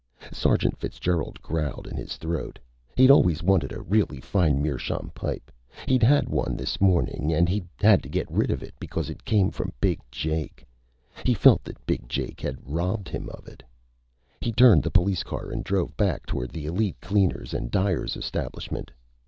Sergeant 0.31 0.75
Fitzgerald 0.79 1.39
growled 1.43 1.85
in 1.85 1.95
his 1.95 2.17
throat. 2.17 2.57
He'd 2.97 3.11
always 3.11 3.43
wanted 3.43 3.71
a 3.71 3.83
really 3.83 4.19
fine 4.19 4.59
meerschaum 4.59 5.11
pipe. 5.13 5.51
He'd 5.87 6.01
had 6.01 6.27
one 6.27 6.57
this 6.57 6.81
morning, 6.81 7.31
and 7.31 7.47
he'd 7.47 7.67
had 7.79 8.01
to 8.01 8.09
get 8.09 8.25
rid 8.31 8.49
of 8.49 8.63
it 8.63 8.73
because 8.79 9.11
it 9.11 9.23
came 9.23 9.51
from 9.51 9.73
Big 9.79 9.99
Jake. 10.09 10.65
He 11.23 11.35
felt 11.35 11.63
that 11.65 11.85
Big 11.85 12.09
Jake 12.09 12.41
had 12.41 12.67
robbed 12.67 13.09
him 13.09 13.29
of 13.29 13.47
it. 13.47 13.61
He 14.39 14.51
turned 14.51 14.81
the 14.81 14.89
police 14.89 15.21
car 15.21 15.51
and 15.51 15.63
drove 15.63 15.95
back 15.95 16.25
toward 16.25 16.49
the 16.49 16.65
Elite 16.65 16.99
Cleaners 16.99 17.53
and 17.53 17.69
Dyers 17.69 18.15
establishment. 18.17 18.89